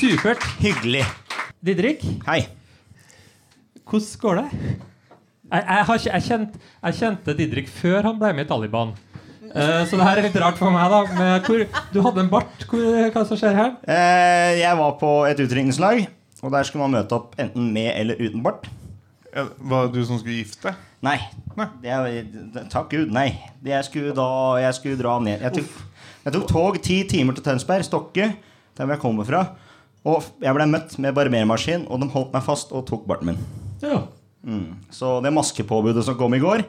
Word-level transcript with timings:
Supert. 0.00 0.42
Hyggelig. 0.60 1.04
Didrik, 1.64 2.02
Hei. 2.26 2.46
hvordan 3.84 4.20
går 4.20 4.34
det? 4.34 4.44
Jeg, 5.50 5.64
jeg, 5.68 5.84
har 5.86 6.00
jeg, 6.06 6.22
kjent, 6.22 6.58
jeg 6.82 6.94
kjente 6.94 7.34
Didrik 7.36 7.68
før 7.68 8.06
han 8.08 8.18
ble 8.20 8.30
med 8.36 8.46
i 8.46 8.48
Taliban. 8.48 8.92
Uh, 9.50 9.82
så 9.88 9.98
det 9.98 10.06
her 10.06 10.20
er 10.20 10.26
litt 10.28 10.36
rart 10.40 10.60
for 10.60 10.70
meg. 10.72 10.92
da 10.92 11.00
Men 11.16 11.44
hvor, 11.44 11.64
Du 11.92 12.00
hadde 12.04 12.22
en 12.22 12.30
bart. 12.32 12.66
Hvor, 12.70 12.84
hva 13.12 13.24
som 13.26 13.40
skjer 13.40 13.56
her? 13.58 13.72
Uh, 13.82 14.50
jeg 14.60 14.78
var 14.78 14.94
på 15.00 15.10
et 15.28 15.42
utdrikningslag, 15.42 16.04
og 16.40 16.54
der 16.54 16.68
skulle 16.68 16.86
man 16.86 17.00
møte 17.00 17.18
opp 17.18 17.34
enten 17.40 17.72
med 17.74 17.90
eller 17.96 18.20
uten 18.20 18.44
bart. 18.46 18.70
Ja, 19.34 19.48
Var 19.58 19.88
det 19.90 19.98
du 19.98 20.06
som 20.06 20.20
skulle 20.22 20.38
gifte 20.40 20.70
deg? 20.70 20.86
Nei. 21.04 21.16
Nei. 21.56 21.66
Det 21.80 21.92
er, 21.92 22.66
takk 22.72 22.90
Gud, 22.92 23.12
nei. 23.14 23.30
Det 23.62 23.72
Jeg 23.72 23.86
skulle, 23.88 24.12
da, 24.16 24.28
jeg 24.60 24.76
skulle 24.76 25.00
dra 25.00 25.16
ned 25.22 25.40
jeg 25.46 25.54
tok, 25.56 25.78
jeg 26.26 26.34
tok 26.36 26.46
tog 26.50 26.78
ti 26.84 26.98
timer 27.08 27.36
til 27.36 27.46
Tønsberg, 27.46 27.86
Stokke, 27.86 28.26
der 28.76 28.84
hvor 28.84 28.94
jeg 28.94 29.02
kommer 29.02 29.28
fra. 29.28 29.44
Og 30.04 30.24
jeg 30.40 30.56
ble 30.56 30.66
møtt 30.68 30.96
med 31.00 31.16
barbermaskin, 31.16 31.86
og 31.88 32.00
de 32.02 32.08
holdt 32.12 32.34
meg 32.36 32.44
fast 32.44 32.72
og 32.76 32.84
tok 32.88 33.06
barten 33.08 33.32
min. 33.32 33.40
Ja. 33.80 34.02
Mm. 34.44 34.76
Så 34.92 35.18
det 35.24 35.32
maskepåbudet 35.36 36.04
som 36.06 36.16
kom 36.16 36.32
i 36.32 36.40
går 36.40 36.62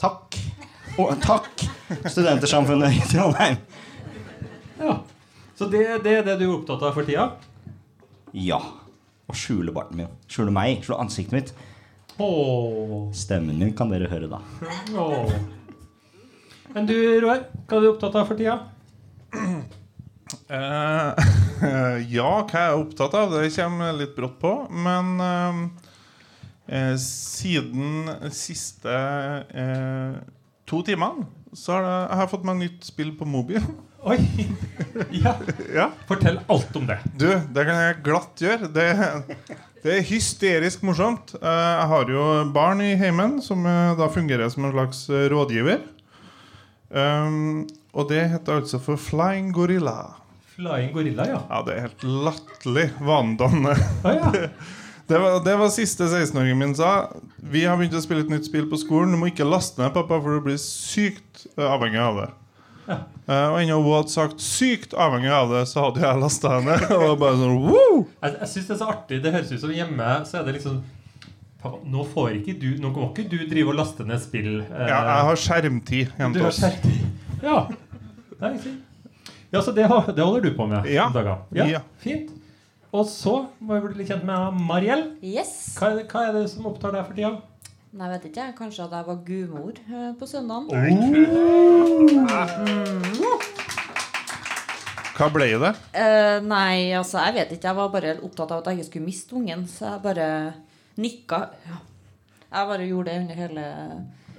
Takk. 0.00 0.36
Og 1.00 1.10
takk, 1.20 1.64
Studentersamfunnet 2.08 2.96
i 2.96 3.02
Trondheim. 3.08 3.58
ja. 4.80 4.98
Så 5.56 5.68
det, 5.70 5.82
det 6.04 6.14
er 6.18 6.24
det 6.26 6.38
du 6.40 6.46
er 6.46 6.54
opptatt 6.56 6.82
av 6.84 6.96
for 6.96 7.06
tida? 7.06 7.28
Ja. 8.36 8.58
Å 9.28 9.36
skjule 9.36 9.72
barten 9.72 10.00
min. 10.00 10.08
Skjule 10.28 10.52
meg. 10.52 10.80
Skjule 10.84 10.98
ansiktet 11.04 11.36
mitt. 11.36 11.52
Stemmen 13.16 13.58
min 13.58 13.72
kan 13.76 13.90
dere 13.92 14.10
høre, 14.10 14.28
da. 14.30 14.40
Oh. 14.96 15.30
Men 16.72 16.88
du, 16.88 16.96
Roar, 17.20 17.46
hva 17.68 17.78
er 17.78 17.84
du 17.84 17.90
opptatt 17.92 18.18
av 18.20 18.28
for 18.28 18.38
tida? 18.38 18.58
Uh, 20.52 21.12
ja, 22.16 22.30
hva 22.44 22.48
jeg 22.48 22.68
er 22.68 22.78
opptatt 22.78 23.16
av, 23.18 23.32
det 23.34 23.52
kommer 23.56 23.96
litt 23.96 24.14
brått 24.16 24.38
på. 24.40 24.52
Men 24.72 25.14
uh, 25.20 25.62
eh, 26.66 26.94
siden 27.00 28.12
siste 28.32 28.98
uh, 29.52 30.20
to 30.68 30.82
timene 30.86 31.28
så 31.52 31.76
har 31.76 31.84
jeg, 31.84 32.04
jeg 32.08 32.20
har 32.22 32.30
fått 32.32 32.46
meg 32.48 32.60
nytt 32.62 32.86
spill 32.88 33.12
på 33.18 33.28
mobil. 33.28 33.64
Oi! 34.02 34.18
Ja. 35.10 35.34
ja. 35.74 35.90
Fortell 36.08 36.40
alt 36.50 36.76
om 36.76 36.86
det. 36.88 36.98
Du, 37.18 37.28
det 37.28 37.64
kan 37.68 37.78
jeg 37.84 38.00
glatt 38.04 38.42
gjøre. 38.42 38.70
Det, 38.74 38.86
det 39.84 39.94
er 39.98 40.06
hysterisk 40.08 40.82
morsomt. 40.86 41.36
Eh, 41.38 41.46
Jeg 41.78 41.86
har 41.92 42.10
jo 42.10 42.24
barn 42.54 42.82
i 42.82 42.92
heimen 42.98 43.38
som 43.44 43.62
eh, 43.68 43.92
da 43.98 44.08
fungerer 44.10 44.50
som 44.52 44.66
en 44.66 44.74
slags 44.74 45.04
eh, 45.10 45.28
rådgiver. 45.32 45.84
Um, 46.92 47.62
og 47.96 48.10
det 48.10 48.26
heter 48.34 48.58
altså 48.60 48.80
for 48.82 49.00
Flying 49.00 49.52
Gorilla. 49.56 49.96
Flying 50.52 50.90
gorilla, 50.92 51.24
ja. 51.30 51.38
Ja, 51.48 51.62
det 51.64 51.72
er 51.78 51.86
helt 51.86 52.02
latterlig 52.04 52.90
vanedannende. 53.00 53.76
Ah, 54.04 54.16
ja. 54.18 54.32
Det 55.12 55.18
var, 55.18 55.40
det 55.44 55.52
var 55.58 55.68
siste 55.74 56.06
16-åringen 56.08 56.56
min 56.56 56.70
sa. 56.78 57.08
Vi 57.52 57.64
har 57.66 57.74
begynt 57.76 57.96
å 57.98 58.00
spille 58.00 58.22
et 58.22 58.30
nytt 58.32 58.46
spill 58.46 58.68
på 58.70 58.78
skolen. 58.80 59.10
Du 59.12 59.18
må 59.20 59.26
ikke 59.28 59.44
laste 59.44 59.82
ned, 59.82 59.90
pappa, 59.92 60.16
for 60.22 60.38
du 60.38 60.44
blir 60.46 60.56
sykt 60.62 61.42
avhengig 61.58 61.98
av 62.00 62.20
det. 62.20 62.28
Eh, 63.28 63.48
og 63.52 63.58
ennå 63.62 63.76
hun 63.82 63.92
hadde 63.94 64.10
sagt 64.10 64.40
'sykt 64.42 64.94
avhengig 64.98 65.30
av 65.30 65.48
det', 65.52 65.66
så 65.70 65.84
hadde 65.86 66.00
jeg 66.02 66.20
lasta 66.20 66.48
henne. 66.58 66.74
Og 67.10 67.18
bare 67.20 67.36
sånn 67.38 67.54
Woo! 67.68 68.06
Jeg, 68.22 68.34
jeg 68.40 68.48
synes 68.48 68.66
det 68.66 68.74
er 68.74 68.80
så 68.80 68.88
artig. 68.90 69.22
Det 69.22 69.32
høres 69.32 69.52
ut 69.52 69.60
som 69.62 69.70
hjemme 69.70 70.08
så 70.26 70.40
er 70.40 70.44
det 70.48 70.54
liksom 70.58 70.82
Pappa, 71.62 71.78
nå 71.86 72.02
får 72.10 72.32
ikke 72.40 72.56
du 72.58 72.70
Nå 72.82 72.90
må 72.90 73.04
ikke 73.12 73.28
du 73.30 73.36
drive 73.46 73.68
og 73.70 73.76
laste 73.78 74.02
ned 74.04 74.18
spill. 74.20 74.60
eh, 74.62 74.88
Ja, 74.88 74.98
jeg 75.06 75.26
har 75.28 75.36
skjermtid 75.36 76.08
hjemme 76.18 76.34
du 76.34 76.40
har 76.42 76.48
oss. 76.50 76.58
skjermtid. 76.58 77.06
Ja. 77.42 77.66
Det 78.40 78.50
riktig. 78.56 78.72
Ja, 79.52 79.60
så 79.62 79.70
det, 79.76 79.86
det 80.16 80.24
holder 80.24 80.40
du 80.42 80.50
på 80.56 80.66
med 80.66 80.86
Ja. 80.90 81.06
Ja. 81.54 81.66
Ja. 81.76 81.80
Fint. 82.02 82.30
Og 82.92 83.06
så 83.06 83.46
må 83.62 83.78
vi 83.78 83.86
bli 83.88 84.02
litt 84.02 84.08
kjent 84.10 84.24
med 84.26 84.58
Mariell. 84.66 85.04
Yes. 85.22 85.76
Hva, 85.78 85.94
det- 85.96 86.08
hva 86.10 86.26
er 86.28 86.32
det 86.40 86.50
som 86.50 86.66
opptar 86.66 86.92
deg 86.92 87.06
for 87.06 87.14
tida? 87.14 87.36
Nei, 87.92 88.08
vet 88.08 88.22
ikke. 88.30 88.44
Kanskje 88.56 88.86
at 88.86 88.94
jeg 88.96 89.04
var 89.04 89.18
gudmor 89.26 89.76
eh, 89.84 90.12
på 90.16 90.24
søndagen. 90.28 90.72
Hva 95.12 95.28
ble 95.28 95.48
det? 95.60 95.72
Uh, 95.92 96.38
nei, 96.46 96.88
altså, 96.96 97.20
jeg 97.26 97.36
vet 97.36 97.52
ikke. 97.52 97.68
Jeg 97.68 97.78
var 97.78 97.90
bare 97.92 98.14
opptatt 98.24 98.54
av 98.54 98.62
at 98.62 98.70
jeg 98.70 98.80
ikke 98.80 98.88
skulle 98.88 99.10
miste 99.10 99.36
ungen, 99.36 99.66
så 99.68 99.90
jeg 99.90 100.04
bare 100.06 100.28
nikka. 101.04 101.42
Ja. 101.68 101.82
Jeg 102.52 102.68
bare 102.72 102.88
gjorde 102.88 103.10
det 103.12 103.20
under 103.20 103.42
hele 103.42 103.66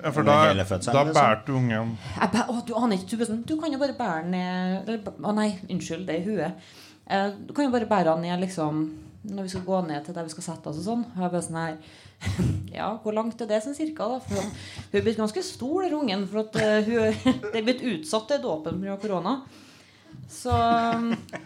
Ja, 0.03 0.09
for 0.11 0.25
da, 0.25 0.33
da 0.49 0.57
liksom. 0.57 1.13
bærte 1.13 1.45
du 1.47 1.53
ungen. 1.57 1.93
jeg 2.17 2.29
ba, 2.33 2.43
å, 2.49 2.59
Du 2.65 2.73
aner 2.77 2.97
ikke, 2.97 3.17
du, 3.17 3.23
sånn, 3.25 3.45
du 3.47 3.55
kan 3.61 3.73
jo 3.73 3.79
bare 3.81 3.95
bære 3.97 4.25
den 4.25 4.35
ned 4.35 5.07
Å 5.23 5.33
nei, 5.33 5.47
unnskyld, 5.69 6.03
det 6.09 6.17
er 6.17 6.19
i 6.19 6.27
huet. 6.27 6.67
Uh, 7.05 7.29
du 7.37 7.53
kan 7.53 7.65
jo 7.69 7.73
bare 7.73 7.89
bære 7.89 8.13
den 8.17 8.25
ned 8.27 8.43
liksom 8.47 8.83
når 9.23 9.45
vi 9.45 9.51
skal 9.53 9.63
gå 9.67 9.77
ned 9.87 10.03
til 10.05 10.15
der 10.17 10.25
vi 10.27 10.33
skal 10.33 10.45
sette 10.49 10.69
oss 10.71 10.79
og 10.81 10.87
sånn. 10.87 11.03
Og 11.13 11.21
jeg 11.23 11.33
bare 11.33 11.45
sånn 11.45 11.59
her 11.61 11.77
Ja, 12.79 12.87
hvor 13.03 13.15
langt 13.15 13.41
er 13.43 13.49
det 13.49 13.61
sånn 13.63 13.77
cirka, 13.77 14.07
da? 14.11 14.19
For 14.23 14.39
hun 14.41 14.97
er 14.99 15.05
blitt 15.05 15.19
ganske 15.19 15.43
stor, 15.45 15.83
den 15.85 15.95
ungen. 15.99 16.25
For 16.31 16.43
at 16.43 16.57
eh, 16.59 16.89
hun 16.89 17.33
det 17.53 17.61
er 17.61 17.67
blitt 17.67 17.85
utsatt 17.93 18.27
til 18.31 18.41
dåpen 18.43 18.81
pga. 18.83 18.97
korona. 19.01 19.37
Så 20.29 20.53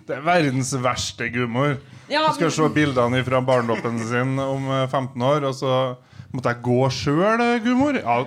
Det 0.08 0.18
er 0.18 0.26
verdens 0.26 0.74
verste 0.84 1.30
gummor 1.32 1.78
Ja, 2.12 2.26
Du 2.28 2.36
skal 2.36 2.52
se 2.52 2.68
bildene 2.76 3.22
fra 3.26 3.40
barndommen 3.44 4.00
sin 4.10 4.36
om 4.44 4.68
eh, 4.72 4.86
15 4.92 5.24
år, 5.24 5.48
og 5.50 5.56
så 5.56 5.72
måtte 6.34 6.52
jeg 6.54 6.64
gå 6.66 6.82
sjøl, 6.94 7.44
gummor? 7.64 8.00
Ja, 8.02 8.20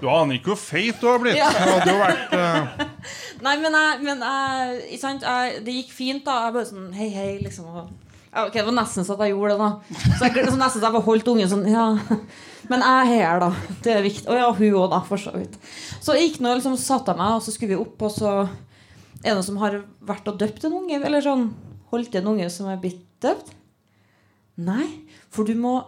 du 0.00 0.06
aner 0.10 0.36
ikke 0.36 0.52
hvor 0.52 0.60
feit 0.60 1.00
du 1.00 1.06
har 1.08 1.20
blitt. 1.22 1.38
Ja. 1.38 1.48
Det 1.52 1.68
hadde 1.70 1.92
jo 1.92 2.00
vært 2.00 2.34
uh... 2.36 2.88
Nei, 3.44 3.54
men, 3.60 3.74
jeg, 3.76 4.00
men 4.04 4.24
jeg? 4.24 4.88
Jeg, 5.00 5.60
det 5.66 5.74
gikk 5.78 5.92
fint, 5.92 6.24
da. 6.26 6.46
Jeg 6.46 6.56
bare 6.56 6.68
sånn 6.68 6.90
Hei, 6.96 7.08
hei, 7.12 7.30
liksom. 7.44 7.68
og- 7.68 8.03
ok, 8.42 8.52
Det 8.56 8.64
var 8.66 8.74
nesten 8.76 9.06
så 9.06 9.14
at 9.14 9.22
jeg 9.26 9.34
gjorde 9.34 9.54
det, 9.54 9.60
da. 9.62 9.98
Så 10.18 10.26
jeg, 10.26 10.46
så 10.50 10.58
nesten 10.58 10.82
så 10.82 10.90
jeg 10.90 11.04
holdt 11.06 11.28
ungen 11.32 11.50
sånn 11.52 11.66
Ja. 11.70 11.86
Men 12.70 12.80
jeg 12.80 12.94
er 13.00 13.10
her, 13.12 13.40
da. 13.42 13.50
Det 13.84 13.92
er 13.94 14.02
viktig. 14.06 14.26
Og 14.32 14.38
ja, 14.40 14.48
hun 14.56 14.78
òg, 14.80 14.86
da, 14.94 15.00
for 15.06 15.20
så 15.20 15.34
vidt. 15.36 15.54
Så 16.00 16.14
jeg 16.16 16.30
gikk 16.30 16.40
nå 16.44 16.54
liksom 16.56 16.76
satte 16.80 17.12
jeg 17.12 17.20
meg, 17.20 17.36
og 17.36 17.44
så 17.44 17.52
skulle 17.54 17.74
vi 17.74 17.80
opp, 17.82 18.02
og 18.08 18.12
så 18.14 18.32
Er 19.24 19.30
det 19.30 19.36
noen 19.38 19.46
som 19.46 19.60
har 19.62 19.78
vært 20.04 20.26
og 20.32 20.38
døpt 20.40 20.64
en 20.68 20.78
unge? 20.80 20.98
Eller 21.04 21.22
sånn 21.24 21.46
holdt 21.92 22.16
en 22.18 22.26
unge 22.34 22.48
som 22.52 22.68
er 22.72 22.80
blitt 22.82 23.02
døpt? 23.24 23.52
Nei. 24.64 24.86
For 25.34 25.44
du 25.48 25.54
må 25.58 25.78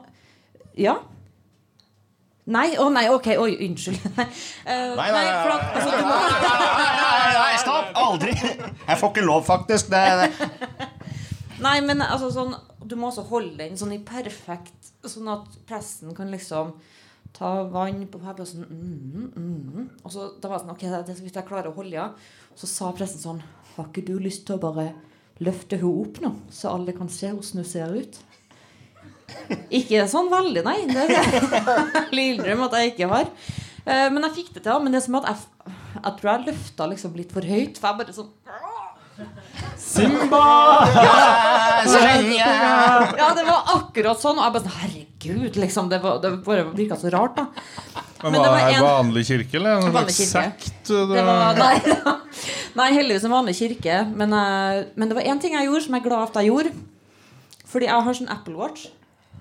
Ja. 0.77 0.99
Nei, 2.47 2.77
å 2.79 2.85
nei, 2.95 3.09
ok, 3.11 3.27
oi, 3.43 3.57
unnskyld. 3.67 4.05
Nei, 4.17 4.27
Eh, 4.67 4.93
Nei, 4.95 5.09
nei, 5.11 5.23
nei, 5.25 5.55
altså, 5.75 5.91
du 5.91 6.05
Nei, 6.07 7.33
nei, 7.35 7.57
stopp! 7.59 7.89
Aldri! 7.99 8.37
Jeg 8.39 8.99
får 9.01 9.11
ikke 9.11 9.25
lov, 9.27 9.43
faktisk. 9.49 9.91
Det, 9.91 10.03
det. 10.21 10.93
Nei, 11.63 11.79
men 11.85 12.03
altså 12.05 12.31
sånn 12.35 12.55
Du 12.85 12.97
må 12.99 13.11
også 13.11 13.27
holde 13.31 13.59
den 13.63 13.79
sånn 13.79 13.95
i 13.97 14.03
perfekt 14.05 14.93
Sånn 15.07 15.31
at 15.33 15.59
presten 15.69 16.15
kan 16.17 16.31
liksom 16.33 16.75
ta 17.37 17.51
vann 17.73 18.05
på 18.09 18.21
her 18.23 18.39
og 18.41 18.49
sånn 18.49 18.65
mm, 18.69 19.27
mm. 19.37 19.89
Og 20.05 20.13
så 20.13 20.31
da 20.41 20.51
var 20.51 20.61
det 20.61 20.67
sånn 20.67 20.75
Ok, 20.77 20.87
det 21.09 21.19
hvis 21.21 21.37
jeg 21.37 21.49
klarer 21.49 21.71
å 21.73 21.77
holde 21.77 21.99
ja. 21.99 22.07
Så 22.59 22.69
sa 22.71 22.93
presten 22.97 23.23
sånn 23.23 23.43
Har 23.77 23.91
ikke 23.91 24.07
du 24.07 24.17
lyst 24.23 24.47
til 24.49 24.59
å 24.59 24.65
bare 24.67 24.91
løfte 25.43 25.81
henne 25.81 26.07
opp 26.07 26.23
nå 26.25 26.33
Så 26.53 26.73
alle 26.73 26.97
kan 26.97 27.11
se 27.13 27.33
hvordan 27.33 27.63
hun 27.63 27.69
ser 27.69 27.97
ut 27.97 28.23
Ikke 29.75 30.07
sånn 30.11 30.33
veldig, 30.33 30.65
nei 30.67 30.81
Det 30.91 31.07
er 31.07 31.15
jeg 32.15 32.37
innrømme 32.37 32.69
at 32.69 32.81
jeg 32.81 32.95
ikke 32.95 33.13
har 33.13 33.33
Eh, 33.87 34.09
Men 34.11 34.27
jeg 34.27 34.37
fikk 34.41 34.55
det 34.57 34.65
til 34.67 34.83
Men 34.83 34.95
det 34.95 35.01
er 35.01 35.07
som 35.07 35.19
at 35.21 35.29
jeg, 35.31 35.75
jeg 35.97 36.15
tror 36.19 36.31
jeg 36.33 36.47
løftet 36.49 36.93
liksom 36.93 37.21
litt 37.21 37.35
for 37.35 37.47
høyt 37.47 37.79
For 37.79 37.89
jeg 37.91 38.01
bare 38.01 38.17
sånn 38.17 38.33
Simba! 39.77 40.41
Ja, 41.87 43.29
det 43.37 43.45
var 43.47 43.63
akkurat 43.77 44.21
sånn. 44.21 44.39
Og 44.41 44.45
jeg 44.45 44.55
bare 44.57 44.65
sånn, 44.65 44.79
herregud, 44.83 45.59
liksom. 45.61 45.89
Det, 45.93 46.01
var, 46.03 46.19
det 46.23 46.33
bare 46.47 46.67
virka 46.77 46.99
så 47.01 47.11
rart, 47.15 47.37
da. 47.39 47.47
Men 48.23 48.33
Men 48.33 48.43
det 48.43 48.49
var 48.49 48.57
det 48.59 48.75
en- 48.77 48.85
vanlig 48.87 49.25
kirke, 49.29 49.55
eller 49.59 49.71
en 49.77 49.93
Vanlig 49.93 50.15
kirke. 50.17 50.31
sekt? 50.33 50.71
Det, 50.89 51.01
Det 51.15 51.25
var, 51.25 51.55
nei, 51.63 51.81
nei, 52.81 52.89
heldigvis 52.97 53.25
en 53.29 53.35
vanlig 53.37 53.57
kirke. 53.59 53.99
Men, 54.17 54.33
eh, 54.33 54.85
men 54.97 55.09
det 55.09 55.17
var 55.19 55.23
én 55.29 55.41
ting 55.41 55.53
jeg 55.57 55.69
gjorde 55.69 55.85
som 55.85 55.95
jeg 55.95 56.03
er 56.05 56.09
glad 56.09 56.19
for 56.29 56.39
at 56.39 56.43
jeg 56.45 56.51
gjorde. 56.53 56.73
Fordi 57.67 57.87
jeg 57.91 58.03
har 58.09 58.15
sånn 58.21 58.31
Apple 58.33 58.57
Watch. 58.57 58.87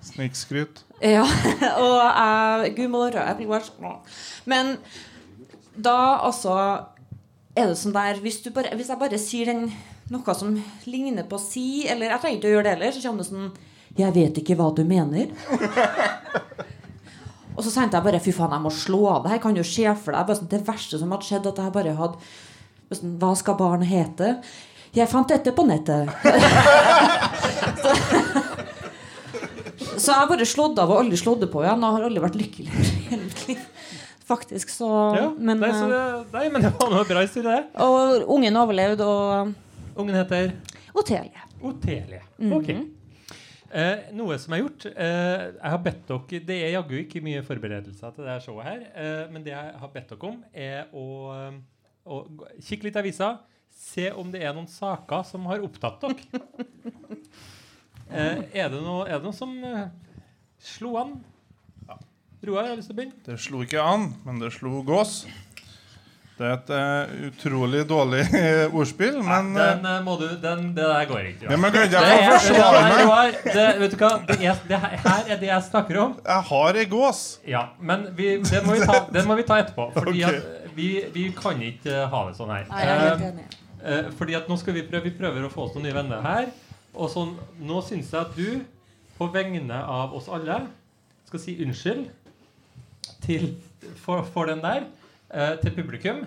Snikskryt. 0.05 0.83
Ja, 1.01 1.23
og 1.83 1.95
jeg 2.03 2.75
Gudmor 2.77 3.15
og 3.15 3.23
Apple 3.29 3.47
Watch. 3.47 3.71
Men 4.45 4.77
da 5.75 5.95
altså 6.23 6.85
er 7.55 7.69
det 7.71 7.77
sånn 7.79 7.95
der 7.95 8.19
hvis, 8.23 8.41
bare, 8.55 8.73
hvis 8.75 8.89
jeg 8.91 8.99
bare 8.99 9.19
sier 9.21 9.51
den, 9.51 9.69
noe 10.11 10.35
som 10.37 10.51
ligner 10.89 11.25
på 11.29 11.37
å 11.39 11.41
si, 11.41 11.85
eller 11.89 12.11
jeg 12.11 12.21
trenger 12.23 12.37
ikke 12.39 12.49
å 12.49 12.55
gjøre 12.55 12.67
det 12.67 12.73
heller, 12.75 12.91
så 12.93 13.03
kommer 13.05 13.23
det 13.23 13.29
sånn 13.31 13.49
Jeg 13.95 14.15
vet 14.17 14.39
ikke 14.41 14.57
hva 14.59 14.67
du 14.75 14.83
mener. 14.87 15.31
og 17.55 17.61
så 17.63 17.71
tenkte 17.71 17.95
jeg 17.95 18.07
bare 18.09 18.19
fy 18.23 18.33
faen, 18.35 18.55
jeg 18.57 18.65
må 18.65 18.71
slå 18.75 19.01
av 19.13 19.23
det 19.23 19.31
her. 19.31 19.43
Kan 19.43 19.55
jo 19.55 19.63
skje 19.63 19.95
for 19.95 20.11
deg. 20.11 20.35
Sånn, 20.35 20.51
det 20.51 20.67
verste 20.67 20.99
som 20.99 21.13
hadde 21.15 21.29
skjedd, 21.29 21.47
at 21.47 21.61
jeg 21.63 21.75
bare 21.77 21.95
hadde 21.95 22.17
sånn, 22.99 23.15
Hva 23.21 23.31
skal 23.39 23.55
barnet 23.61 23.87
hete? 23.87 24.33
Jeg 24.95 25.11
fant 25.11 25.31
dette 25.31 25.51
på 25.55 25.63
nettet. 25.67 26.11
Så 29.95 30.11
jeg 30.11 30.19
har 30.19 30.27
bare 30.29 30.45
slått 30.47 30.79
av 30.81 30.91
og 30.91 30.99
aldri 31.01 31.17
slått 31.19 31.41
det 31.45 31.49
på 31.51 31.63
igjen. 31.63 31.83
Og 31.83 31.95
har 31.97 32.05
aldri 32.09 32.23
vært 32.23 32.37
lykkelig 32.39 32.71
i 32.71 32.91
hele 33.09 33.23
mitt 33.23 33.41
liv. 33.47 33.63
Faktisk. 34.27 34.69
Så, 34.73 34.89
Ja, 35.15 35.29
men, 35.37 35.59
nei, 35.61 35.71
så 35.75 35.85
eh, 35.85 35.93
det, 35.93 36.33
nei, 36.33 36.45
men 36.53 36.65
det 36.65 36.73
var 36.79 36.91
noe 36.93 37.05
bra 37.07 37.21
historie, 37.25 37.63
det. 37.65 37.81
og 37.85 38.25
ungen 38.35 38.57
overlevde, 38.61 39.05
og 39.05 39.53
Ungen 39.95 40.15
heter 40.17 40.51
Otelie. 40.95 41.41
Otelie. 41.63 42.21
Mhm. 42.37 42.53
Ok. 42.57 42.69
Eh, 43.75 44.09
noe 44.15 44.35
som 44.39 44.53
er 44.55 44.61
gjort 44.61 44.85
eh, 44.87 45.41
Jeg 45.57 45.71
har 45.73 45.79
bedt 45.83 46.03
dere 46.07 46.39
Det 46.47 46.55
er 46.63 46.69
jaggu 46.75 46.93
ikke 46.99 47.19
mye 47.25 47.41
forberedelser 47.43 48.13
til 48.15 48.23
det 48.23 48.29
her 48.31 48.43
showet 48.43 48.67
her, 48.69 48.83
eh, 48.95 49.23
men 49.33 49.43
det 49.43 49.51
jeg 49.51 49.73
har 49.81 49.91
bedt 49.91 50.13
dere 50.13 50.29
om, 50.29 50.37
er 50.53 50.85
å, 50.95 51.05
å 52.05 52.19
kikke 52.63 52.87
litt 52.87 52.95
i 52.99 53.01
avisa, 53.01 53.31
se 53.75 54.05
om 54.15 54.29
det 54.31 54.43
er 54.45 54.53
noen 54.55 54.69
saker 54.71 55.25
som 55.27 55.47
har 55.51 55.63
opptatt 55.65 56.05
dere. 56.05 56.43
Eh, 58.05 58.37
er, 58.53 58.67
det 58.69 58.79
noe, 58.85 59.07
er 59.09 59.17
det 59.17 59.25
noe 59.25 59.33
som 59.33 59.49
eh, 59.65 59.87
slo 60.61 60.91
an? 61.01 61.15
Roar, 62.47 62.67
har 62.69 62.75
du 62.75 62.81
lyst 62.81 62.89
til 62.91 62.95
å 62.95 62.99
begynne? 62.99 63.17
Det 63.25 63.39
slo 63.41 63.63
ikke 63.65 63.81
an, 63.81 64.09
men 64.25 64.39
det 64.43 64.51
slo 64.55 64.81
gås. 64.85 65.25
Det 66.35 66.43
er 66.43 66.53
et 66.57 66.71
uh, 66.75 67.11
utrolig 67.29 67.85
dårlig 67.87 68.25
eh, 68.35 68.73
ordspill, 68.75 69.21
men 69.23 69.53
Nei, 69.55 69.67
Den 69.77 69.85
uh, 69.87 70.01
må 70.03 70.17
du 70.19 70.25
Den, 70.43 70.65
det 70.75 70.83
der 70.83 71.05
går 71.07 71.29
ikke. 71.29 71.45
ja, 71.47 71.59
men 71.63 71.77
jeg, 71.77 71.91
Det 71.93 72.01
jeg 72.03 72.25
er, 72.25 72.33
forsvare 72.33 73.05
meg? 73.07 73.37
Det, 73.45 73.67
vet 73.79 73.93
du 73.93 74.01
hva? 74.01 74.09
Det 74.27 74.35
er, 74.43 74.59
det 74.67 74.79
her 74.81 75.29
er 75.31 75.39
det 75.39 75.47
jeg 75.47 75.65
snakker 75.69 75.99
om. 76.03 76.17
Jeg 76.25 76.47
har 76.49 76.79
ei 76.81 76.83
gås. 76.91 77.21
Ja, 77.47 77.61
men 77.79 78.03
vi, 78.17 78.33
det, 78.43 78.59
må 78.67 78.75
vi 78.75 78.83
ta, 78.83 78.97
den, 79.15 79.29
må 79.29 79.37
vi 79.39 79.45
ta 79.47 79.61
etterpå. 79.63 79.85
Fordi 79.95 80.25
okay. 80.25 80.41
at 80.41 80.75
vi, 80.75 80.89
vi 81.15 81.23
kan 81.39 81.63
ikke 81.69 82.03
ha 82.11 82.25
det 82.27 82.35
sånn 82.41 82.51
her. 82.51 82.67
Nei, 82.73 82.83
jeg 82.83 82.97
er 82.97 83.05
helt 83.05 83.23
Eh, 83.23 83.31
enig. 83.31 83.47
eh, 83.85 84.11
fordi 84.19 84.35
at 84.41 84.51
nå 84.51 84.59
skal 84.59 84.75
vi 84.75 84.83
prøve 84.91 85.07
Vi 85.07 85.15
prøver 85.15 85.47
å 85.47 85.53
få 85.53 85.69
oss 85.69 85.77
noen 85.77 85.87
nye 85.87 85.95
venner 85.95 86.25
her. 86.25 86.51
Og 86.99 87.07
sånn, 87.15 87.31
nå 87.63 87.79
syns 87.87 88.11
jeg 88.11 88.19
at 88.25 88.35
du, 88.35 88.59
på 89.15 89.31
vegne 89.31 89.79
av 89.87 90.11
oss 90.19 90.27
alle, 90.27 90.65
skal 91.31 91.39
si 91.47 91.55
unnskyld 91.63 92.11
til, 93.23 93.55
for, 94.01 94.23
for 94.23 94.49
den 94.49 94.63
der 94.63 94.87
eh, 95.33 95.55
til 95.61 95.75
publikum. 95.75 96.25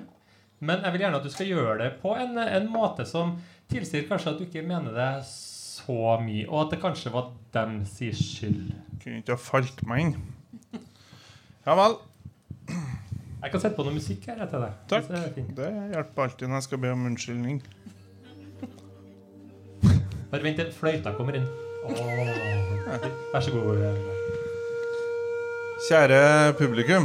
Men 0.61 0.83
jeg 0.83 0.95
vil 0.95 1.05
gjerne 1.05 1.21
at 1.21 1.27
du 1.27 1.31
skal 1.33 1.51
gjøre 1.53 1.79
det 1.83 1.93
på 2.03 2.15
en, 2.19 2.39
en 2.39 2.67
måte 2.73 3.07
som 3.07 3.37
tilsier 3.71 4.09
kanskje 4.09 4.33
at 4.33 4.41
du 4.41 4.47
ikke 4.49 4.67
mener 4.67 4.95
det 4.97 5.13
så 5.29 6.19
mye, 6.21 6.49
og 6.49 6.65
at 6.65 6.75
det 6.75 6.81
kanskje 6.83 7.13
var 7.15 7.31
dem 7.55 7.81
sin 7.87 8.15
skyld. 8.17 8.73
Kunne 9.03 9.23
ikke 9.23 9.37
ha 9.37 9.41
falt 9.41 9.85
meg 9.89 10.07
inn. 10.07 10.17
Ja 11.67 11.77
vel. 11.79 11.99
Jeg 12.69 13.53
kan 13.53 13.61
sette 13.63 13.77
på 13.77 13.85
noe 13.87 13.95
musikk 13.95 14.27
her 14.31 14.41
etter 14.43 14.65
deg. 14.65 14.79
Takk. 14.91 15.11
det. 15.13 15.45
Det 15.57 15.69
hjelper 15.95 16.25
alltid 16.25 16.51
når 16.51 16.59
jeg 16.59 16.67
skal 16.67 16.83
be 16.83 16.93
om 16.95 17.07
unnskyldning. 17.13 17.63
Bare 20.33 20.45
vent 20.45 20.59
til 20.61 20.75
fløyta 20.75 21.15
kommer 21.17 21.39
inn. 21.39 21.47
Oh. 21.89 21.95
Vær 23.33 23.41
så 23.41 23.55
god. 23.55 24.37
Kjære 25.79 26.55
publikum. 26.59 27.05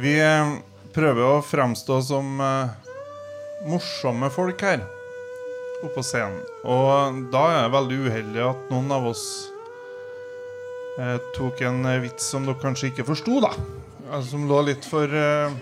Vi 0.00 0.14
eh, 0.24 0.54
prøver 0.96 1.34
å 1.36 1.42
fremstå 1.44 1.98
som 2.06 2.40
eh, 2.40 2.70
morsomme 3.68 4.30
folk 4.32 4.64
her 4.64 4.80
oppe 5.82 5.90
på 5.98 6.04
scenen. 6.06 6.40
Og 6.64 7.20
da 7.32 7.42
er 7.52 7.66
det 7.66 7.74
veldig 7.76 7.98
uheldig 8.06 8.42
at 8.46 8.72
noen 8.72 8.88
av 8.96 9.10
oss 9.12 9.26
eh, 10.96 11.20
tok 11.36 11.60
en 11.68 11.84
eh, 11.92 12.00
vits 12.06 12.32
som 12.32 12.48
dere 12.48 12.56
kanskje 12.64 12.88
ikke 12.94 13.06
forsto, 13.10 13.36
da. 13.44 13.52
Altså, 14.08 14.30
som 14.32 14.48
lå 14.48 14.62
litt 14.70 14.88
for 14.88 15.12
eh, 15.12 15.60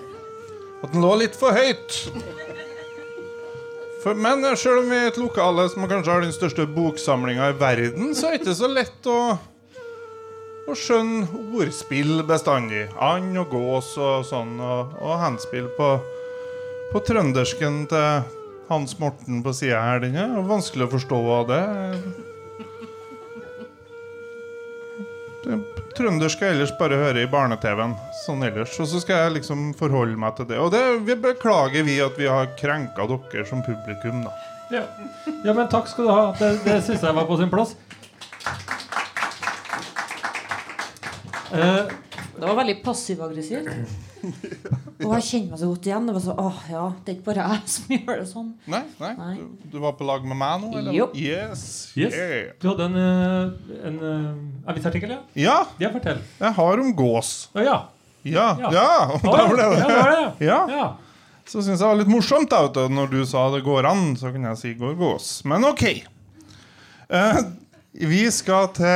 At 0.85 0.95
den 0.95 1.03
lå 1.03 1.11
litt 1.25 1.35
for 1.35 1.59
høyt. 1.59 2.05
For, 4.05 4.13
men 4.21 4.43
sjøl 4.45 4.59
selv 4.61 4.83
om 4.83 4.91
vi 4.93 4.97
er 5.01 5.07
et 5.09 5.17
lokale 5.17 5.65
som 5.73 5.87
kanskje 5.89 6.13
har 6.13 6.21
den 6.21 6.35
største 6.35 6.67
boksamlinga 6.69 7.47
i 7.55 7.57
verden, 7.57 8.11
så 8.13 8.29
er 8.29 8.35
det 8.35 8.43
ikke 8.43 8.57
så 8.59 8.69
lett 8.69 9.09
å, 9.09 9.21
å 10.69 10.77
skjønne 10.77 11.41
ordspill 11.57 12.21
bestandig. 12.29 12.85
And 13.01 13.33
og 13.41 13.55
gås 13.55 13.95
og 13.97 14.27
sånn, 14.29 14.59
og, 14.61 14.93
og 15.01 15.17
henspill 15.23 15.71
på, 15.79 15.89
på 16.93 17.05
trøndersken 17.09 17.87
til 17.89 18.29
Hans 18.69 18.99
Morten 19.01 19.41
på 19.45 19.57
sida 19.57 19.81
her. 19.87 20.05
Den 20.05 20.21
er 20.21 20.37
vanskelig 20.53 20.85
å 20.91 20.95
forstå 20.99 21.25
av 21.39 21.49
det. 21.49 21.65
Det 25.95 26.03
Trøndersk 26.03 26.35
skal 26.37 26.49
jeg 26.49 26.57
ellers 26.57 26.73
bare 26.79 26.97
høre 26.99 27.23
i 27.23 27.29
barne-TV-en. 27.31 27.93
Sånn 28.25 28.43
ellers. 28.43 28.75
Og 28.83 28.89
så 28.91 28.99
skal 29.03 29.21
jeg 29.21 29.35
liksom 29.37 29.69
forholde 29.79 30.17
meg 30.19 30.35
til 30.35 30.49
det. 30.49 30.59
Og 30.59 30.73
det 30.75 30.81
vi 31.07 31.15
beklager 31.15 31.87
vi 31.87 32.01
at 32.03 32.17
vi 32.19 32.27
har 32.27 32.49
krenka 32.59 33.07
dere 33.07 33.45
som 33.47 33.63
publikum, 33.63 34.25
da. 34.27 34.33
Ja. 34.73 34.83
ja, 35.45 35.53
men 35.55 35.69
takk 35.71 35.87
skal 35.87 36.09
du 36.09 36.11
ha. 36.11 36.25
Det, 36.41 36.49
det 36.65 36.81
syns 36.83 37.05
jeg 37.05 37.15
var 37.15 37.29
på 37.29 37.37
sin 37.39 37.53
plass. 37.53 37.77
Eh, 41.55 41.85
Det 42.35 42.43
var 42.49 42.57
veldig 42.59 42.81
passiv-aggressivt. 42.83 43.71
Og 45.05 45.13
jeg 45.17 45.25
kjenner 45.29 45.51
meg 45.55 45.59
så 45.61 45.69
godt 45.71 45.87
igjen. 45.89 46.07
Det 46.09 46.15
var 46.17 46.23
så, 46.25 46.35
åh, 46.41 46.59
ja, 46.71 46.83
det 47.05 47.13
er 47.13 47.17
ikke 47.19 47.27
bare 47.29 47.47
jeg 47.51 47.73
som 47.75 47.95
gjør 47.97 48.21
det 48.21 48.27
sånn. 48.31 48.51
Nei, 48.75 48.81
nei. 49.01 49.13
Nei. 49.21 49.35
Du, 49.41 49.65
du 49.75 49.79
var 49.83 49.95
på 49.99 50.07
lag 50.09 50.25
med 50.29 50.39
meg 50.41 50.63
nå? 50.65 50.71
Eller? 50.81 50.97
Jo. 50.97 51.07
Yes. 51.19 51.65
Yes. 51.99 52.15
Yeah. 52.17 52.53
du 52.63 52.69
hadde 52.73 52.87
en, 52.91 52.99
eh, 53.01 53.79
en 53.91 53.99
eh, 54.11 54.71
avisartikkel, 54.73 55.15
ja? 55.17 55.21
Ja, 55.45 55.59
Ja, 55.83 55.91
fortell. 55.95 56.23
jeg 56.41 56.53
har 56.61 56.85
om 56.85 56.93
gås. 56.99 57.33
Å 57.55 57.65
ja. 57.67 57.79
Ja, 58.25 58.47
Ja. 58.61 58.71
ja. 58.73 58.87
og 59.19 59.27
da 59.29 59.43
ble 59.51 59.67
det. 59.69 59.81
ja, 59.83 59.89
var 59.91 60.11
det, 60.15 60.21
ja. 60.21 60.31
Ja. 60.53 60.61
ja. 60.79 60.87
Så 61.45 61.61
syns 61.61 61.77
jeg 61.77 61.83
det 61.83 61.91
var 61.91 61.99
litt 62.01 62.09
morsomt 62.15 62.49
da, 62.55 62.89
når 62.89 63.11
du 63.13 63.19
sa 63.29 63.51
det 63.53 63.61
går 63.67 63.85
an, 63.91 64.15
så 64.17 64.31
kunne 64.33 64.55
jeg 64.55 64.61
si 64.63 64.71
går 64.81 64.95
gås. 64.97 65.43
Men 65.45 65.67
OK. 65.69 65.85
Vi 67.95 68.25
skal 68.35 68.73
til 68.75 68.87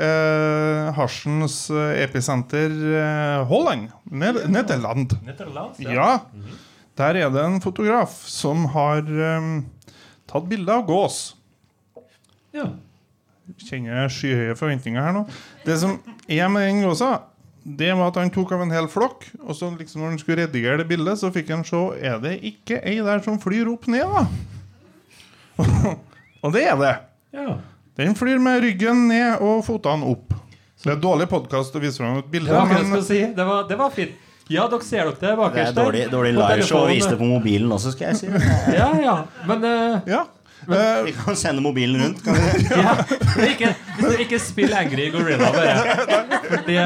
eh, 0.00 0.86
hasjens 0.96 1.56
eh, 1.68 1.98
episenter 2.00 2.72
eh, 2.72 3.42
Holland. 3.50 3.90
Ned 4.08 4.46
Nederland. 4.48 5.12
Nederland 5.26 5.80
Ja. 5.84 6.22
Der 6.96 7.18
er 7.20 7.28
det 7.32 7.42
en 7.44 7.60
fotograf 7.60 8.14
som 8.28 8.64
har 8.72 9.04
eh, 9.04 9.50
tatt 10.28 10.48
bilde 10.48 10.72
av 10.72 10.86
gås. 10.88 11.20
ja. 12.56 12.70
Kjenner 13.58 14.08
skyhøye 14.08 14.54
forventninger 14.56 15.02
her 15.02 15.12
nå. 15.12 15.26
Det 15.66 15.74
som 15.82 15.96
er 16.30 16.48
med 16.48 16.62
den 16.62 16.78
gåsa, 16.86 17.08
det 17.66 17.90
var 17.98 18.12
at 18.12 18.20
han 18.22 18.30
tok 18.32 18.54
av 18.54 18.62
en 18.64 18.72
hel 18.72 18.86
flokk, 18.88 19.26
og 19.42 19.52
så 19.58 19.68
liksom 19.74 20.00
når 20.00 20.12
han 20.14 20.20
skulle 20.22 20.46
redigere 20.46 20.78
det 20.80 20.86
bildet, 20.88 21.18
så 21.20 21.28
fikk 21.34 21.50
han 21.52 21.64
se 21.66 21.80
Er 22.00 22.22
det 22.22 22.38
ikke 22.48 22.78
ei 22.80 22.94
der 23.04 23.20
som 23.26 23.36
flyr 23.42 23.68
opp 23.74 23.90
ned, 23.92 24.06
da? 24.08 24.24
og 26.46 26.54
det 26.54 26.64
er 26.70 26.80
det. 26.80 26.94
ja. 27.36 27.58
Den 27.96 28.14
flyr 28.16 28.38
med 28.40 28.62
ryggen 28.64 29.06
ned 29.10 29.42
og 29.44 29.64
føttene 29.66 30.06
opp. 30.08 30.32
Det 30.82 30.94
er 30.94 31.00
dårlig 31.00 31.26
podkast 31.30 31.74
å 31.76 31.80
vise 31.82 32.00
fram 32.00 32.22
et 32.22 32.28
bilde, 32.32 32.48
Det 32.48 32.76
jeg 32.78 32.86
men 32.88 33.02
si. 33.04 33.18
det, 33.36 33.44
var, 33.46 33.66
det 33.68 33.76
var 33.78 33.90
fint. 33.92 34.14
Ja, 34.50 34.64
dere 34.68 34.84
ser 34.84 35.04
dere 35.04 35.12
det 35.14 35.28
Det 35.28 35.34
bakerst 35.38 35.70
er 35.70 35.76
dårlig, 35.76 36.06
dårlig 36.10 36.32
liveshow 36.34 36.86
å 36.86 36.88
vise 36.88 37.10
det 37.12 37.18
på 37.20 37.28
mobilen 37.28 37.70
også, 37.76 37.92
skal 37.94 38.10
jeg 38.10 38.22
si. 38.22 38.30
Ja, 38.80 38.88
ja. 38.96 39.18
Men 39.48 39.68
Uh, 39.68 40.08
ja. 40.08 40.24
Men, 40.66 41.04
Vi 41.04 41.12
kan 41.18 41.36
sende 41.36 41.62
mobilen 41.62 42.00
rundt. 42.00 42.24
Kan 42.24 42.36
vi? 42.38 42.64
ja. 42.80 42.96
Ikke, 43.50 43.72
ikke 44.24 44.38
spill 44.40 44.72
Angry 44.78 45.08
Gorilla, 45.12 45.52
bare. 45.52 46.26
Det, 46.66 46.76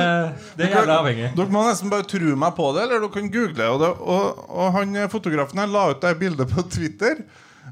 det 0.59 0.69
er 0.69 0.77
jævlig 0.79 0.95
avhengig. 0.97 1.33
Dere 1.37 1.53
må 1.53 1.65
nesten 1.69 1.93
bare 1.93 2.07
tro 2.09 2.37
meg 2.41 2.55
på 2.57 2.71
det, 2.77 2.87
eller 2.87 3.05
dere 3.05 3.13
kan 3.15 3.29
google. 3.35 3.73
Og, 3.75 3.83
det, 3.85 3.91
og, 4.01 4.47
og 4.49 4.79
han 4.79 4.97
eh, 4.97 5.11
fotografen 5.13 5.61
her 5.61 5.69
la 5.71 5.91
ut 5.93 6.01
det 6.03 6.15
bildet 6.23 6.55
på 6.57 6.65
Twitter, 6.73 7.21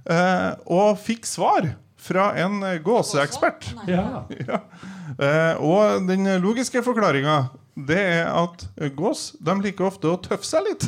eh, 0.04 0.50
og 0.76 1.00
fikk 1.02 1.24
svar 1.28 1.72
fra 2.04 2.30
en 2.44 2.62
eh, 2.62 2.80
gåseekspert. 2.84 3.72
Ja. 3.90 4.24
Ja. 4.44 4.60
Eh, 5.14 5.60
og 5.62 6.08
den 6.08 6.26
logiske 6.42 6.82
forklaringa 6.82 7.44
det 7.74 7.98
er 7.98 8.28
at 8.30 8.64
gås 8.94 9.32
de 9.42 9.54
liker 9.64 9.88
ofte 9.88 10.10
å 10.10 10.18
tøffe 10.22 10.46
seg 10.46 10.68
litt. 10.68 10.86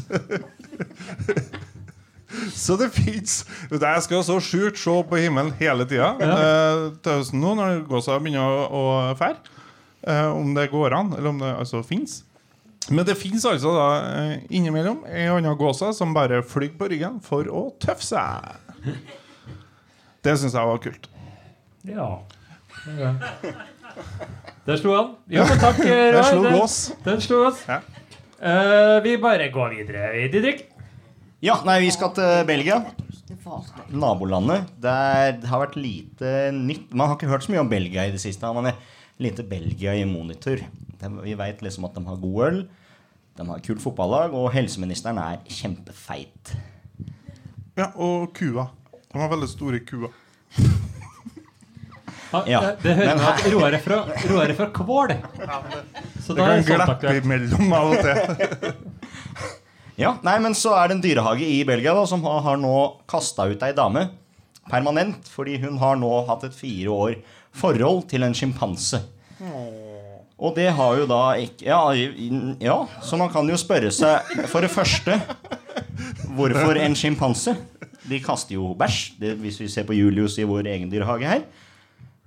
så 2.54 2.76
det 2.78 2.90
fins 2.94 3.40
Jeg 3.70 4.04
skal 4.04 4.22
så 4.26 4.36
sjukt 4.42 4.78
se 4.78 4.94
på 5.08 5.18
himmelen 5.18 5.54
hele 5.58 5.86
tida 5.88 6.12
eh, 6.22 6.86
til 7.02 7.20
høsten 7.20 7.42
nå, 7.42 7.56
når 7.58 7.82
gåsa 7.90 8.20
begynner 8.22 8.66
å, 8.70 8.84
fære. 9.18 9.56
Eh, 10.06 10.30
om 10.30 10.54
det 10.54 10.68
går 10.70 10.94
an, 10.94 11.12
eller 11.16 11.32
om 11.32 11.42
det 11.42 11.52
altså 11.56 11.82
fins. 11.86 12.20
Men 12.86 13.06
det 13.06 13.18
fins 13.18 13.42
altså 13.48 13.72
da 13.74 13.86
eh, 14.20 14.34
innimellom 14.54 15.02
ei 15.10 15.26
anna 15.32 15.56
gåse 15.58 15.90
som 15.96 16.14
bare 16.14 16.44
flyr 16.46 16.76
på 16.78 16.90
ryggen 16.92 17.18
for 17.24 17.50
å 17.50 17.68
tøffe 17.82 18.06
seg. 18.06 18.92
Det 20.26 20.34
syns 20.40 20.56
jeg 20.58 20.66
var 20.72 20.80
kult. 20.82 21.08
ja. 21.86 22.08
ja. 22.98 23.14
Der 24.66 24.76
slo 24.80 24.92
han. 24.96 25.12
Jo, 25.30 25.44
men 25.46 25.60
takk, 25.62 25.78
Roy. 26.16 26.22
slo 26.26 26.42
Den- 26.42 26.56
gås. 26.58 26.76
Den 27.04 27.20
slo 27.22 27.42
oss. 27.46 27.60
Ja. 27.70 27.78
Uh, 28.36 28.96
vi 29.04 29.14
bare 29.22 29.46
går 29.54 29.76
videre. 29.78 30.08
Didrik? 30.32 30.64
Ja, 31.44 31.60
nei, 31.64 31.78
vi 31.84 31.92
skal 31.94 32.10
til 32.16 32.42
Belgia. 32.48 32.80
Nabolandet. 33.94 34.66
Der 34.82 35.36
det 35.38 35.48
har 35.48 35.62
vært 35.62 35.78
lite 35.78 36.32
nytt. 36.56 36.90
Man 36.92 37.06
har 37.08 37.16
ikke 37.16 37.30
hørt 37.30 37.46
så 37.46 37.54
mye 37.54 37.62
om 37.62 37.70
Belgia 37.70 38.04
i 38.08 38.12
det 38.14 38.20
siste. 38.22 38.50
Man 38.56 38.66
er 38.72 38.80
lite 39.22 39.46
Belgia 39.46 39.94
i 39.96 40.04
monitor. 40.08 40.60
Vi 41.22 41.36
veit 41.38 41.62
liksom 41.62 41.86
at 41.86 41.94
de 41.94 42.02
har 42.08 42.18
god 42.18 42.42
øl, 42.48 42.58
de 43.38 43.46
har 43.46 43.62
kult 43.64 43.82
fotballag, 43.84 44.34
og 44.34 44.50
helseministeren 44.54 45.20
er 45.22 45.38
kjempefeit. 45.52 46.54
Ja, 47.78 47.92
og 47.94 48.32
kua. 48.36 48.66
De 49.12 49.20
har 49.22 49.30
veldig 49.32 49.48
store 49.48 49.80
kuer. 49.86 50.10
Ja, 52.50 52.60
Det 52.82 52.92
hører 52.98 53.22
at 53.30 53.44
Roar 53.52 53.72
er 53.76 53.80
fra, 53.80 54.00
Roar 54.28 54.50
er 54.50 54.56
fra 54.58 54.66
Kvål. 54.74 55.12
Så 56.24 56.34
Det 56.34 56.42
da 56.42 56.48
er 56.50 56.50
kan 56.50 56.56
det 56.56 56.66
sånt 56.66 56.66
glippe 56.66 56.92
aktuelt. 56.96 57.24
imellom 57.24 57.72
av 57.72 57.92
og 57.92 58.02
til. 58.02 58.72
Ja, 59.96 60.10
nei, 60.20 60.34
men 60.44 60.52
så 60.52 60.74
er 60.76 60.90
det 60.90 60.96
en 60.98 61.00
dyrehage 61.00 61.46
i 61.48 61.62
Belgia 61.64 61.94
da, 61.96 62.02
som 62.04 62.20
har, 62.26 62.42
har 62.44 62.58
nå 62.60 62.72
kasta 63.08 63.46
ut 63.48 63.62
ei 63.64 63.70
dame 63.72 64.02
permanent, 64.68 65.24
fordi 65.32 65.54
hun 65.62 65.78
har 65.80 65.96
nå 65.96 66.10
hatt 66.28 66.44
et 66.44 66.52
fire 66.58 66.92
år 66.92 67.14
forhold 67.56 68.02
til 68.10 68.26
en 68.26 68.34
sjimpanse. 68.36 69.00
Og 70.36 70.52
det 70.58 70.66
har 70.76 70.98
jo 71.00 71.06
da 71.08 71.22
ikke 71.40 71.64
ja, 71.64 71.80
ja, 72.60 72.76
så 73.00 73.16
man 73.16 73.32
kan 73.32 73.48
jo 73.48 73.56
spørre 73.56 73.88
seg 73.92 74.34
For 74.52 74.60
det 74.64 74.68
første 74.72 75.16
Hvorfor 76.36 76.76
en 76.76 76.94
sjimpanse? 76.98 77.54
De 78.06 78.20
kaster 78.22 78.56
jo 78.56 78.72
bæsj, 78.78 78.98
det, 79.20 79.36
hvis 79.42 79.60
vi 79.62 79.70
ser 79.72 79.86
på 79.88 79.96
Julius 79.96 80.38
i 80.38 80.46
vår 80.46 80.68
egen 80.74 80.90
dyrehage 80.92 81.26
her. 81.28 81.46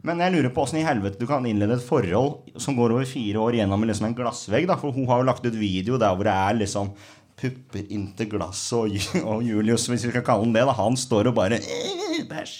Men 0.06 0.22
jeg 0.24 0.32
lurer 0.32 0.52
på 0.56 0.64
åssen 0.64 0.80
i 0.80 0.86
helvete 0.88 1.20
du 1.20 1.26
kan 1.28 1.44
innlede 1.48 1.76
et 1.76 1.84
forhold 1.84 2.54
som 2.62 2.78
går 2.78 2.94
over 2.96 3.08
fire 3.08 3.42
år 3.44 3.58
gjennom 3.60 3.84
liksom 3.88 4.08
en 4.08 4.16
glassvegg. 4.16 4.68
da, 4.70 4.78
For 4.80 4.96
hun 4.96 5.08
har 5.10 5.20
jo 5.20 5.28
lagt 5.28 5.46
ut 5.46 5.58
video 5.60 6.00
der 6.00 6.16
hvor 6.16 6.28
det 6.28 6.36
er 6.36 6.60
liksom 6.62 6.94
pupper 7.40 7.86
inntil 7.88 8.30
glasset, 8.34 8.76
og, 8.76 9.24
og 9.24 9.44
Julius, 9.44 9.88
hvis 9.88 10.06
vi 10.08 10.12
skal 10.12 10.24
kalle 10.28 10.44
han 10.44 10.56
det, 10.56 10.66
da, 10.68 10.76
han 10.76 10.98
står 11.00 11.32
og 11.32 11.38
bare 11.38 11.60
«Eh, 11.60 12.24
Bæsj. 12.28 12.58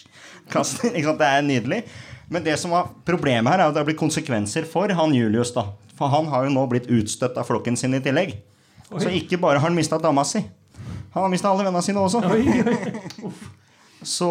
Kaster. 0.52 0.92
Ikke 0.96 1.12
sant? 1.12 1.20
Det 1.20 1.28
er 1.28 1.46
nydelig. 1.46 1.82
Men 2.30 2.46
det 2.46 2.56
som 2.62 2.72
var 2.76 2.92
problemet 3.08 3.52
her, 3.52 3.64
er 3.64 3.70
at 3.70 3.76
det 3.76 3.82
har 3.82 3.88
blitt 3.90 4.00
konsekvenser 4.00 4.68
for 4.70 4.92
han 4.96 5.16
Julius. 5.16 5.52
da. 5.56 5.66
For 5.98 6.12
han 6.12 6.30
har 6.32 6.48
jo 6.48 6.54
nå 6.56 6.64
blitt 6.72 6.88
utstøtt 6.92 7.38
av 7.40 7.48
flokken 7.48 7.78
sin 7.80 7.98
i 7.98 8.04
tillegg. 8.04 8.38
Så 8.90 9.12
ikke 9.14 9.38
bare 9.42 9.60
har 9.60 9.68
han 9.68 9.76
mista 9.78 10.00
dama 10.02 10.24
si, 10.26 10.42
han 11.14 11.26
har 11.26 11.32
mista 11.32 11.50
alle 11.50 11.66
vennene 11.66 11.86
sine 11.86 12.04
også. 12.04 12.22
Så 14.10 14.30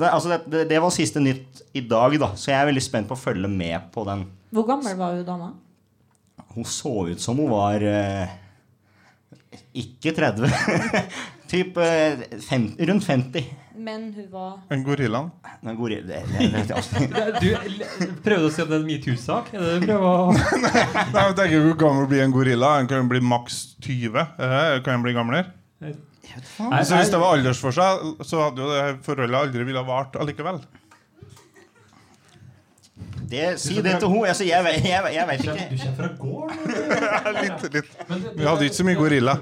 det, 0.00 0.08
altså 0.08 0.32
det, 0.32 0.38
det, 0.50 0.62
det 0.72 0.78
var 0.82 0.90
siste 0.90 1.20
nytt 1.22 1.60
i 1.76 1.84
dag, 1.86 2.16
da. 2.18 2.32
Så 2.34 2.50
jeg 2.50 2.58
er 2.58 2.70
veldig 2.70 2.82
spent 2.82 3.10
på 3.10 3.14
å 3.14 3.20
følge 3.20 3.50
med 3.50 3.90
på 3.94 4.02
den. 4.08 4.24
Hvor 4.54 4.66
gammel 4.66 4.96
var 4.98 5.14
hun 5.14 5.26
dama? 5.26 5.52
Hun 6.54 6.66
så 6.66 7.06
ut 7.10 7.22
som 7.22 7.38
hun 7.38 7.50
var 7.50 7.82
eh, 7.86 8.32
ikke 9.74 10.14
30. 10.16 10.50
typ 11.52 11.78
eh, 11.82 12.24
fem, 12.42 12.72
rundt 12.90 13.06
50. 13.06 13.52
Men 13.74 14.08
hun 14.14 14.26
var 14.30 14.58
En 14.70 14.82
gorillaen. 14.86 15.30
En 15.66 15.76
gorilla, 15.78 16.06
det, 16.06 16.22
det, 16.38 16.64
det, 17.14 17.24
det, 17.40 17.40
Du 17.42 18.18
prøvde 18.22 18.46
å 18.46 18.52
si 18.54 18.62
om 18.62 18.70
det 18.70 18.76
er 18.76 18.82
en 18.82 18.86
metoo-sak? 18.86 19.50
Er 19.54 19.64
det 19.66 19.78
du 19.82 19.86
prøver 19.88 20.06
å 20.06 20.58
Nei, 20.62 21.24
jeg 21.24 21.36
tenker 21.40 21.64
Hvor 21.64 21.78
gammel 21.80 22.10
blir 22.10 22.22
en 22.22 22.34
gorilla? 22.34 22.74
Han 22.78 22.90
kan 22.90 23.10
bli 23.10 23.22
maks 23.22 23.62
20. 23.82 24.14
Eh, 24.14 24.82
Kan 24.86 24.98
han 24.98 25.06
bli 25.06 25.14
gamlere? 25.16 25.50
Nei, 26.70 26.82
Så 26.84 26.96
hvis 26.98 27.10
det 27.12 27.20
var 27.20 27.36
aldersforskjell, 27.36 28.14
så 28.24 28.40
hadde 28.44 28.62
jo 28.64 28.70
det 28.72 28.84
forholdet 29.06 29.40
aldri 29.40 29.64
ville 29.68 29.78
ha 29.82 29.86
vart 29.88 30.16
allikevel. 30.16 30.60
det, 33.30 33.58
si 33.60 33.74
det 33.82 33.98
til 34.00 34.08
henne. 34.08 34.28
Altså, 34.28 34.44
jeg, 34.46 34.64
vet- 34.64 34.84
jeg, 34.84 35.14
jeg 35.14 35.26
vet 35.28 35.42
Du 35.42 35.50
ikke. 35.50 35.68
kommer 35.82 35.96
fra 35.96 36.08
gården? 36.20 37.42
litt, 37.42 37.62
litt. 37.74 37.92
Men 38.08 38.22
du- 38.22 38.32
Vi 38.38 38.44
hadde 38.48 38.64
ikke 38.68 38.76
så 38.80 38.84
mye 38.88 38.98
gorilla. 39.00 39.34